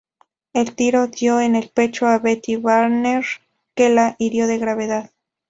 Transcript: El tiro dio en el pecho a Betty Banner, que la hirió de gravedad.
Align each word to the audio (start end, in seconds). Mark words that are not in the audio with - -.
El 0.53 0.73
tiro 0.73 1.05
dio 1.09 1.39
en 1.39 1.55
el 1.55 1.69
pecho 1.69 2.07
a 2.07 2.17
Betty 2.17 2.55
Banner, 2.55 3.23
que 3.75 3.89
la 3.89 4.15
hirió 4.17 4.47
de 4.47 4.57
gravedad. 4.57 5.11